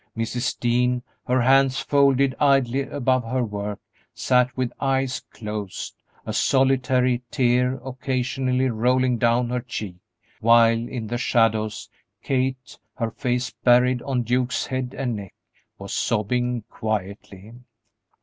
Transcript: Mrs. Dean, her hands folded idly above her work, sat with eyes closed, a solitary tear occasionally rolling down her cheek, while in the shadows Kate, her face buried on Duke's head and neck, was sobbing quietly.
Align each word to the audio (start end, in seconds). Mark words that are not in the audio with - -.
Mrs. 0.17 0.57
Dean, 0.59 1.03
her 1.27 1.41
hands 1.43 1.79
folded 1.79 2.33
idly 2.39 2.81
above 2.81 3.23
her 3.23 3.43
work, 3.43 3.79
sat 4.15 4.57
with 4.57 4.73
eyes 4.79 5.19
closed, 5.31 5.93
a 6.25 6.33
solitary 6.33 7.21
tear 7.29 7.75
occasionally 7.85 8.67
rolling 8.71 9.19
down 9.19 9.49
her 9.51 9.59
cheek, 9.59 9.97
while 10.39 10.87
in 10.89 11.05
the 11.05 11.19
shadows 11.19 11.87
Kate, 12.23 12.79
her 12.95 13.11
face 13.11 13.51
buried 13.51 14.01
on 14.01 14.23
Duke's 14.23 14.65
head 14.65 14.95
and 14.97 15.17
neck, 15.17 15.35
was 15.77 15.93
sobbing 15.93 16.63
quietly. 16.67 17.53